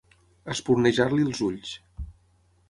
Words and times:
Espurnejar-li 0.53 1.27
els 1.33 1.43
ulls. 1.49 1.75